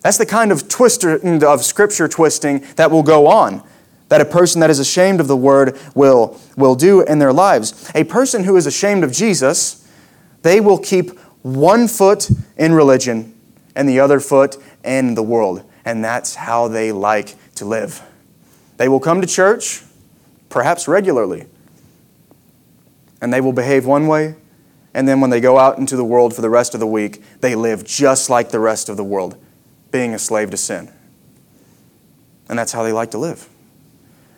[0.00, 3.62] That's the kind of twister of scripture twisting that will go on
[4.08, 7.90] that a person that is ashamed of the word will, will do in their lives.
[7.94, 9.86] A person who is ashamed of Jesus,
[10.42, 13.34] they will keep one foot in religion
[13.76, 15.62] and the other foot in the world.
[15.84, 18.02] And that's how they like to live.
[18.76, 19.82] They will come to church,
[20.48, 21.46] perhaps regularly,
[23.20, 24.36] and they will behave one way,
[24.94, 27.22] and then when they go out into the world for the rest of the week,
[27.40, 29.36] they live just like the rest of the world
[29.90, 30.90] being a slave to sin.
[32.48, 33.48] And that's how they like to live.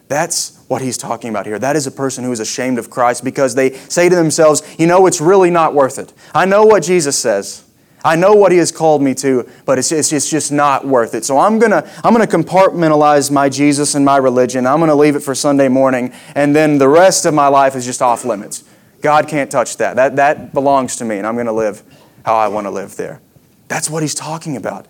[0.08, 1.58] That's what he's talking about here.
[1.58, 4.88] That is a person who is ashamed of Christ because they say to themselves, you
[4.88, 6.12] know, it's really not worth it.
[6.34, 7.64] I know what Jesus says.
[8.04, 11.14] I know what he has called me to, but it's, it's, it's just not worth
[11.14, 11.24] it.
[11.24, 14.66] So I'm going to I'm to compartmentalize my Jesus and my religion.
[14.66, 17.76] I'm going to leave it for Sunday morning, and then the rest of my life
[17.76, 18.64] is just off limits.
[19.00, 19.96] God can't touch that.
[19.96, 21.82] That, that belongs to me, and I'm going to live
[22.24, 23.20] how I want to live there.
[23.68, 24.86] That's what he's talking about.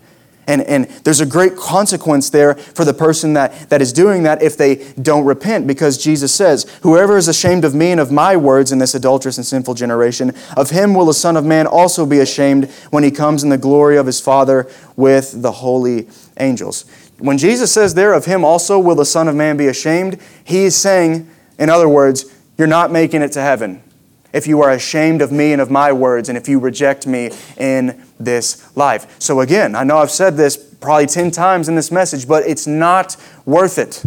[0.46, 4.42] And, and there's a great consequence there for the person that, that is doing that
[4.42, 8.36] if they don't repent, because Jesus says, Whoever is ashamed of me and of my
[8.36, 12.04] words in this adulterous and sinful generation, of him will the Son of Man also
[12.04, 16.84] be ashamed when he comes in the glory of his Father with the holy angels.
[17.18, 20.64] When Jesus says there, Of him also will the Son of Man be ashamed, he
[20.64, 22.24] is saying, in other words,
[22.58, 23.82] you're not making it to heaven
[24.32, 27.30] if you are ashamed of me and of my words, and if you reject me
[27.56, 29.16] in this life.
[29.18, 32.66] So, again, I know I've said this probably 10 times in this message, but it's
[32.66, 34.04] not worth it.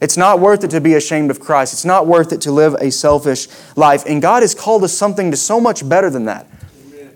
[0.00, 1.72] It's not worth it to be ashamed of Christ.
[1.72, 4.04] It's not worth it to live a selfish life.
[4.06, 6.46] And God has called us something to so much better than that.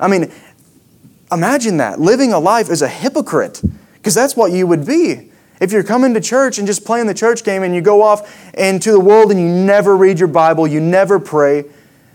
[0.00, 0.32] I mean,
[1.30, 3.62] imagine that living a life as a hypocrite,
[3.94, 5.30] because that's what you would be.
[5.60, 8.52] If you're coming to church and just playing the church game and you go off
[8.54, 11.66] into the world and you never read your Bible, you never pray,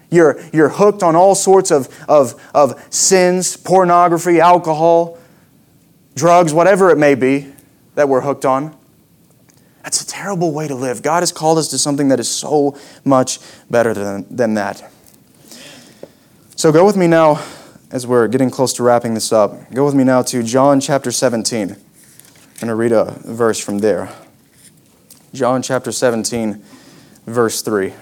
[0.10, 5.18] you're, you're hooked on all sorts of, of, of sins, pornography, alcohol,
[6.16, 7.52] drugs, whatever it may be
[7.96, 8.76] that we're hooked on.
[9.84, 11.02] That's a terrible way to live.
[11.02, 13.40] God has called us to something that is so much
[13.70, 14.92] better than, than that.
[16.56, 17.42] So go with me now
[17.92, 21.12] as we're getting close to wrapping this up, go with me now to John chapter
[21.12, 21.72] 17.
[21.72, 21.78] I'm
[22.60, 24.14] going to read a verse from there.
[25.34, 26.62] John chapter 17,
[27.26, 27.94] verse 3.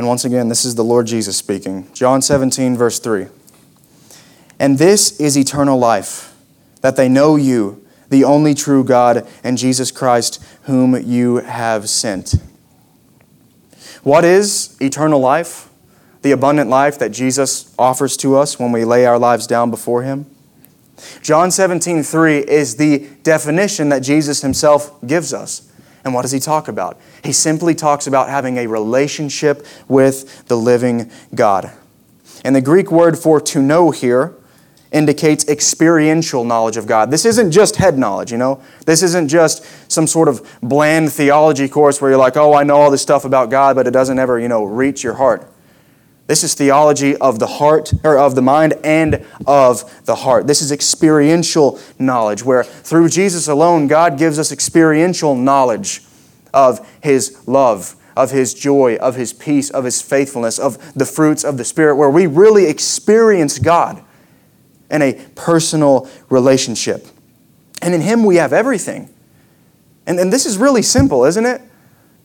[0.00, 1.86] And once again, this is the Lord Jesus speaking.
[1.92, 3.26] John 17, verse 3.
[4.58, 6.34] And this is eternal life,
[6.80, 12.36] that they know you, the only true God, and Jesus Christ, whom you have sent.
[14.02, 15.68] What is eternal life?
[16.22, 20.02] The abundant life that Jesus offers to us when we lay our lives down before
[20.02, 20.24] Him?
[21.20, 25.69] John 17, 3 is the definition that Jesus Himself gives us.
[26.04, 26.98] And what does he talk about?
[27.22, 31.70] He simply talks about having a relationship with the living God.
[32.44, 34.34] And the Greek word for to know here
[34.92, 37.10] indicates experiential knowledge of God.
[37.10, 38.62] This isn't just head knowledge, you know?
[38.86, 42.76] This isn't just some sort of bland theology course where you're like, oh, I know
[42.76, 45.49] all this stuff about God, but it doesn't ever, you know, reach your heart.
[46.30, 50.46] This is theology of the heart, or of the mind and of the heart.
[50.46, 56.04] This is experiential knowledge, where through Jesus alone, God gives us experiential knowledge
[56.54, 61.42] of His love, of His joy, of His peace, of His faithfulness, of the fruits
[61.42, 64.00] of the Spirit, where we really experience God
[64.88, 67.08] in a personal relationship.
[67.82, 69.12] And in Him we have everything.
[70.06, 71.60] And, and this is really simple, isn't it?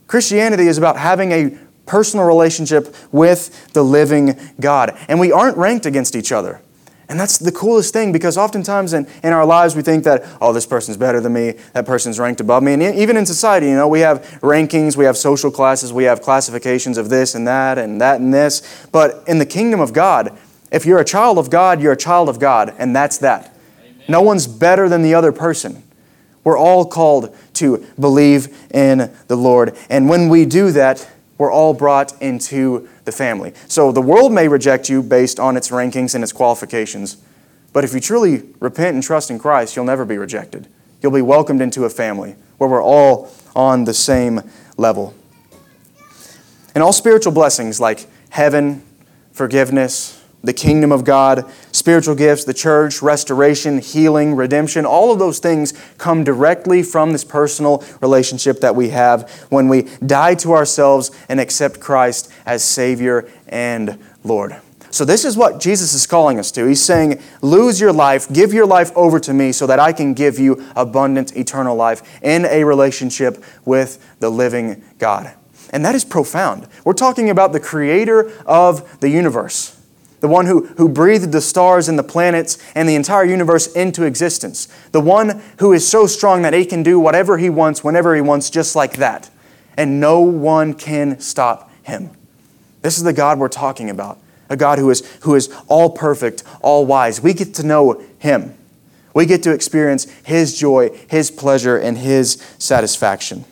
[0.05, 4.97] Christianity is about having a personal relationship with the living God.
[5.07, 6.61] And we aren't ranked against each other.
[7.07, 10.53] And that's the coolest thing because oftentimes in, in our lives we think that, oh,
[10.53, 12.73] this person's better than me, that person's ranked above me.
[12.73, 16.21] And even in society, you know, we have rankings, we have social classes, we have
[16.21, 18.87] classifications of this and that and that and this.
[18.91, 20.35] But in the kingdom of God,
[20.71, 23.55] if you're a child of God, you're a child of God, and that's that.
[23.79, 24.03] Amen.
[24.09, 25.83] No one's better than the other person.
[26.43, 29.75] We're all called to believe in the Lord.
[29.89, 33.53] And when we do that, we're all brought into the family.
[33.67, 37.17] So the world may reject you based on its rankings and its qualifications,
[37.73, 40.67] but if you truly repent and trust in Christ, you'll never be rejected.
[41.01, 44.41] You'll be welcomed into a family where we're all on the same
[44.77, 45.13] level.
[46.73, 48.83] And all spiritual blessings like heaven,
[49.31, 50.14] forgiveness,
[50.45, 55.73] the kingdom of God, spiritual gifts, the church, restoration, healing, redemption, all of those things
[55.97, 61.39] come directly from this personal relationship that we have when we die to ourselves and
[61.39, 64.55] accept Christ as Savior and Lord.
[64.91, 66.65] So, this is what Jesus is calling us to.
[66.65, 70.13] He's saying, Lose your life, give your life over to me so that I can
[70.13, 75.33] give you abundant eternal life in a relationship with the living God.
[75.71, 76.69] And that is profound.
[76.85, 79.74] We're talking about the creator of the universe
[80.25, 84.05] the one who, who breathed the stars and the planets and the entire universe into
[84.05, 88.15] existence, the one who is so strong that he can do whatever he wants, whenever
[88.15, 89.29] he wants, just like that.
[89.77, 92.09] And no one can stop him.
[92.81, 94.17] This is the God we're talking about,
[94.49, 97.21] a God who is, who is all perfect, all wise.
[97.21, 98.57] We get to know him.
[99.13, 103.45] We get to experience his joy, his pleasure, and his satisfaction.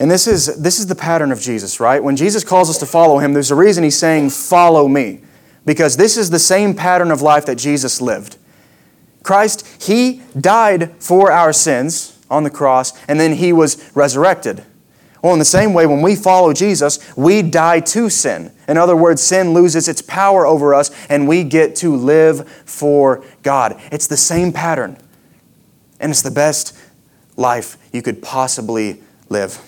[0.00, 2.02] And this is, this is the pattern of Jesus, right?
[2.02, 5.20] When Jesus calls us to follow him, there's a reason he's saying, Follow me.
[5.66, 8.38] Because this is the same pattern of life that Jesus lived.
[9.22, 14.64] Christ, he died for our sins on the cross, and then he was resurrected.
[15.22, 18.52] Well, in the same way, when we follow Jesus, we die to sin.
[18.66, 23.22] In other words, sin loses its power over us, and we get to live for
[23.42, 23.78] God.
[23.92, 24.96] It's the same pattern,
[26.00, 26.74] and it's the best
[27.36, 29.60] life you could possibly live.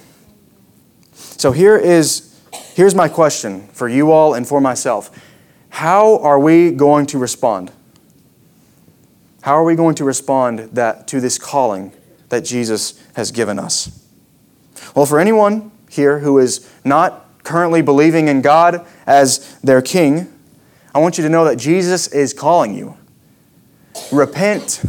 [1.43, 5.11] So here is here's my question for you all and for myself.
[5.71, 7.73] How are we going to respond?
[9.41, 11.95] How are we going to respond that to this calling
[12.29, 14.07] that Jesus has given us?
[14.95, 20.33] Well, for anyone here who is not currently believing in God as their king,
[20.95, 22.97] I want you to know that Jesus is calling you.
[24.13, 24.81] Repent.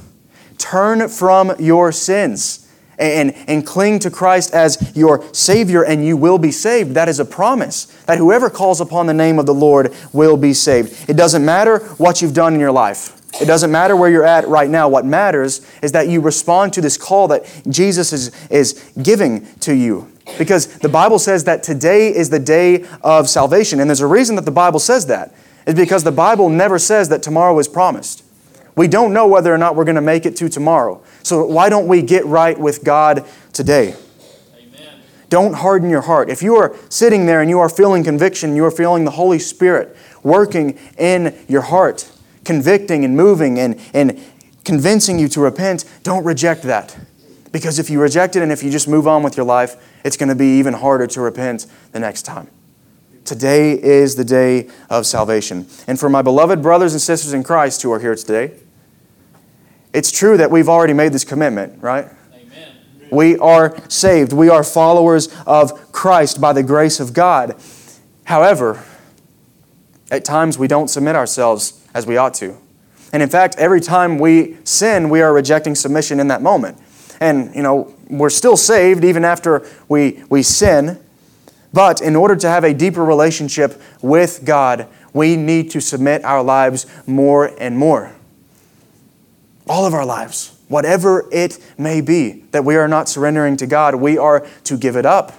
[0.59, 2.62] Turn from your sins
[2.97, 6.93] and, and cling to Christ as your Savior, and you will be saved.
[6.93, 10.53] That is a promise that whoever calls upon the name of the Lord will be
[10.53, 11.09] saved.
[11.09, 13.19] It doesn't matter what you've done in your life.
[13.41, 14.87] It doesn't matter where you're at right now.
[14.87, 19.73] What matters is that you respond to this call that Jesus is, is giving to
[19.73, 20.11] you.
[20.37, 23.79] Because the Bible says that today is the day of salvation.
[23.79, 25.33] And there's a reason that the Bible says that.
[25.65, 28.22] It's because the Bible never says that tomorrow is promised.
[28.75, 31.03] We don't know whether or not we're going to make it to tomorrow.
[31.21, 33.95] So why don't we get right with God today?
[34.57, 34.99] Amen.
[35.29, 36.29] Don't harden your heart.
[36.29, 39.39] If you are sitting there and you are feeling conviction, you are feeling the Holy
[39.39, 42.11] Spirit working in your heart,
[42.45, 44.19] convicting and moving and, and
[44.63, 46.97] convincing you to repent, don't reject that.
[47.51, 50.17] Because if you reject it and if you just move on with your life, it's
[50.17, 52.49] going to be even harder to repent the next time.
[53.25, 55.67] Today is the day of salvation.
[55.87, 58.51] And for my beloved brothers and sisters in Christ who are here today,
[59.93, 62.07] it's true that we've already made this commitment, right?
[62.33, 62.73] Amen.
[63.11, 64.33] We are saved.
[64.33, 67.55] We are followers of Christ by the grace of God.
[68.25, 68.83] However,
[70.11, 72.57] at times we don't submit ourselves as we ought to.
[73.13, 76.79] And in fact, every time we sin, we are rejecting submission in that moment.
[77.19, 80.99] And, you know, we're still saved even after we, we sin.
[81.71, 86.43] But in order to have a deeper relationship with God, we need to submit our
[86.43, 88.12] lives more and more.
[89.73, 93.95] All of our lives, whatever it may be that we are not surrendering to God,
[93.95, 95.33] we are to give it up.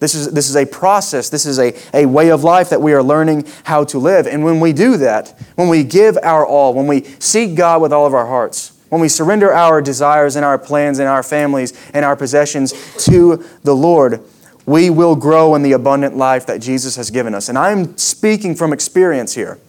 [0.00, 1.28] This is, this is a process.
[1.28, 4.26] This is a, a way of life that we are learning how to live.
[4.26, 7.92] And when we do that, when we give our all, when we seek God with
[7.92, 11.72] all of our hearts, when we surrender our desires and our plans and our families
[11.94, 12.72] and our possessions
[13.04, 14.24] to the Lord,
[14.66, 17.48] we will grow in the abundant life that Jesus has given us.
[17.48, 19.60] And I'm speaking from experience here.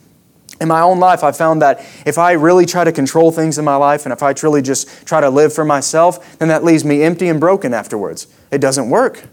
[0.62, 3.64] In my own life, I found that if I really try to control things in
[3.64, 6.84] my life and if I truly just try to live for myself, then that leaves
[6.84, 8.28] me empty and broken afterwards.
[8.52, 9.24] It doesn't work.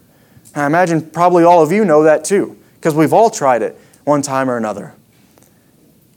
[0.55, 3.77] And I imagine probably all of you know that too, because we've all tried it
[4.05, 4.95] one time or another.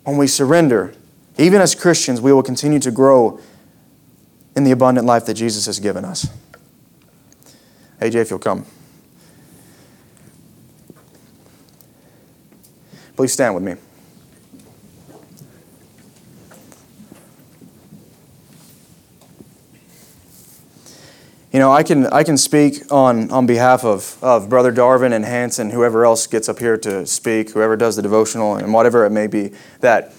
[0.03, 0.93] When we surrender,
[1.37, 3.39] even as Christians, we will continue to grow
[4.55, 6.27] in the abundant life that Jesus has given us.
[7.99, 8.65] AJ, if you'll come.
[13.15, 13.75] Please stand with me.
[21.51, 25.25] You know, I can, I can speak on, on behalf of, of Brother Darvin and
[25.25, 29.09] Hanson, whoever else gets up here to speak, whoever does the devotional, and whatever it
[29.09, 30.13] may be, that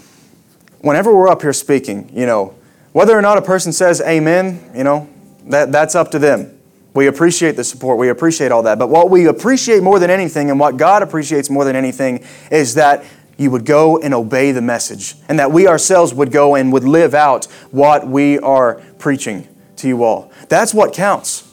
[0.80, 2.56] whenever we're up here speaking, you know,
[2.90, 5.08] whether or not a person says amen, you know,
[5.46, 6.58] that, that's up to them.
[6.94, 8.80] We appreciate the support, we appreciate all that.
[8.80, 12.74] But what we appreciate more than anything, and what God appreciates more than anything, is
[12.74, 13.04] that
[13.38, 16.82] you would go and obey the message, and that we ourselves would go and would
[16.82, 20.29] live out what we are preaching to you all.
[20.50, 21.48] That's what counts.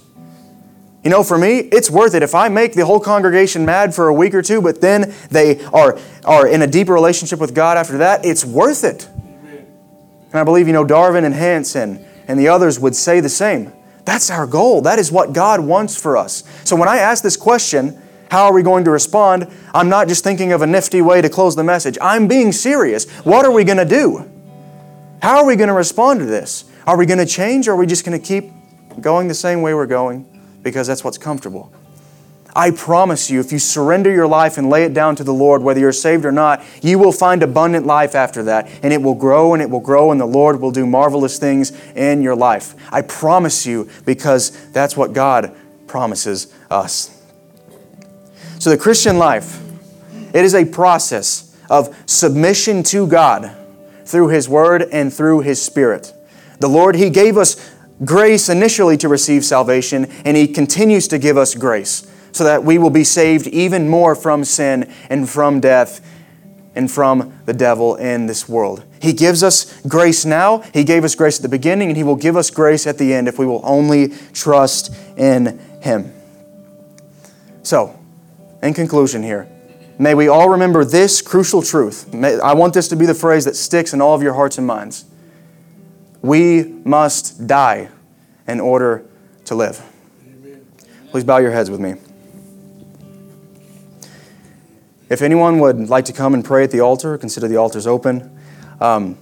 [1.04, 2.24] You know, for me, it's worth it.
[2.24, 5.64] If I make the whole congregation mad for a week or two, but then they
[5.66, 9.08] are, are in a deeper relationship with God after that, it's worth it.
[9.08, 13.72] And I believe, you know, Darwin and Hanson and the others would say the same.
[14.04, 14.82] That's our goal.
[14.82, 16.44] That is what God wants for us.
[16.64, 19.48] So when I ask this question, how are we going to respond?
[19.74, 21.98] I'm not just thinking of a nifty way to close the message.
[22.02, 23.10] I'm being serious.
[23.24, 24.30] What are we going to do?
[25.22, 26.66] How are we going to respond to this?
[26.88, 28.57] Are we going to change or are we just going to keep
[29.02, 30.26] going the same way we're going
[30.64, 31.72] because that's what's comfortable?
[32.58, 35.62] I promise you, if you surrender your life and lay it down to the Lord,
[35.62, 38.68] whether you're saved or not, you will find abundant life after that.
[38.82, 41.72] And it will grow and it will grow, and the Lord will do marvelous things
[41.96, 42.74] in your life.
[42.92, 47.14] I promise you, because that's what God promises us.
[48.58, 49.62] So, the Christian life,
[50.34, 53.56] it is a process of submission to God
[54.06, 56.12] through His Word and through His Spirit.
[56.60, 57.72] The Lord, He gave us
[58.04, 62.78] grace initially to receive salvation, and He continues to give us grace so that we
[62.78, 66.02] will be saved even more from sin and from death
[66.76, 68.84] and from the devil in this world.
[69.02, 72.16] He gives us grace now, He gave us grace at the beginning, and He will
[72.16, 76.14] give us grace at the end if we will only trust in Him.
[77.64, 78.00] So,
[78.62, 79.50] in conclusion, here,
[79.98, 82.14] may we all remember this crucial truth.
[82.14, 84.58] May, I want this to be the phrase that sticks in all of your hearts
[84.58, 85.06] and minds.
[86.22, 87.90] We must die
[88.48, 89.06] in order
[89.46, 89.82] to live.
[91.12, 91.96] Please bow your heads with me.
[95.10, 98.38] If anyone would like to come and pray at the altar, consider the altars open.
[98.82, 99.18] Um,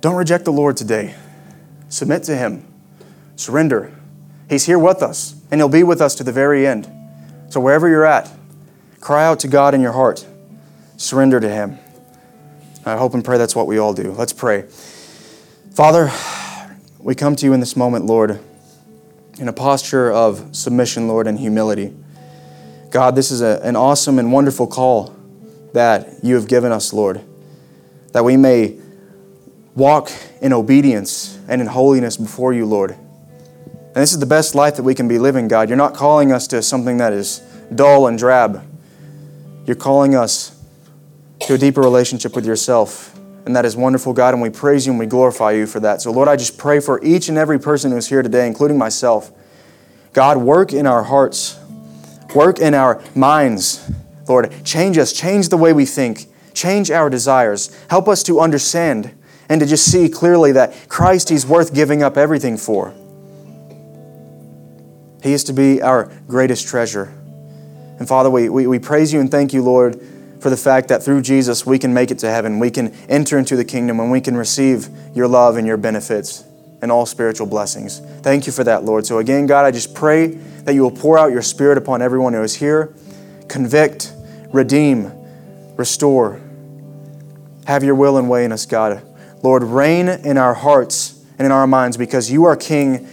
[0.00, 1.14] don't reject the Lord today.
[1.88, 2.66] Submit to Him.
[3.36, 3.92] Surrender.
[4.48, 6.90] He's here with us, and He'll be with us to the very end.
[7.48, 8.30] So, wherever you're at,
[9.00, 10.26] cry out to God in your heart.
[10.96, 11.78] Surrender to Him.
[12.84, 14.10] I hope and pray that's what we all do.
[14.10, 14.62] Let's pray.
[15.72, 16.10] Father,
[16.98, 18.40] we come to you in this moment, Lord,
[19.38, 21.94] in a posture of submission, Lord, and humility.
[22.90, 25.14] God, this is a, an awesome and wonderful call
[25.74, 27.20] that you have given us, Lord,
[28.12, 28.78] that we may
[29.76, 30.10] walk
[30.40, 32.90] in obedience and in holiness before you, Lord.
[32.90, 35.68] And this is the best life that we can be living, God.
[35.68, 37.38] You're not calling us to something that is
[37.74, 38.66] dull and drab.
[39.66, 40.61] You're calling us
[41.46, 43.18] to a deeper relationship with yourself.
[43.44, 46.00] And that is wonderful, God, and we praise you and we glorify you for that.
[46.00, 49.32] So, Lord, I just pray for each and every person who's here today, including myself.
[50.12, 51.58] God, work in our hearts
[52.34, 53.90] Work in our minds,
[54.26, 54.52] Lord.
[54.64, 57.76] Change us, change the way we think, change our desires.
[57.90, 59.12] Help us to understand
[59.48, 62.94] and to just see clearly that Christ, He's worth giving up everything for.
[65.22, 67.12] He is to be our greatest treasure.
[67.98, 70.00] And Father, we, we, we praise you and thank you, Lord,
[70.42, 72.58] for the fact that through Jesus we can make it to heaven.
[72.58, 76.42] We can enter into the kingdom and we can receive your love and your benefits
[76.82, 78.00] and all spiritual blessings.
[78.22, 79.06] Thank you for that, Lord.
[79.06, 82.32] So, again, God, I just pray that you will pour out your Spirit upon everyone
[82.32, 82.92] who is here,
[83.48, 84.12] convict,
[84.52, 85.12] redeem,
[85.76, 86.40] restore.
[87.68, 89.00] Have your will and way in us, God.
[89.44, 93.08] Lord, reign in our hearts and in our minds because you are King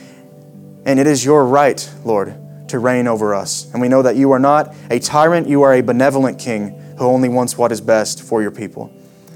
[0.83, 2.33] and it is your right, Lord,
[2.69, 3.71] to reign over us.
[3.71, 7.05] And we know that you are not a tyrant, you are a benevolent King who
[7.05, 8.93] only wants what is best for your people.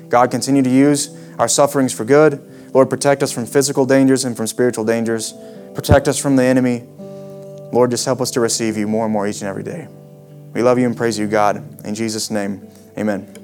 [0.09, 2.41] God, continue to use our sufferings for good.
[2.73, 5.33] Lord, protect us from physical dangers and from spiritual dangers.
[5.73, 6.83] Protect us from the enemy.
[7.71, 9.87] Lord, just help us to receive you more and more each and every day.
[10.53, 11.85] We love you and praise you, God.
[11.85, 13.42] In Jesus' name, amen.